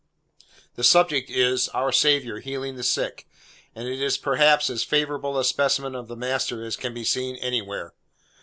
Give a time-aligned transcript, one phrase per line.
[0.77, 3.27] The subject is, our Saviour healing the sick,
[3.75, 7.35] and it is, perhaps, as favourable a specimen of the master as can be seen
[7.35, 7.93] anywhere.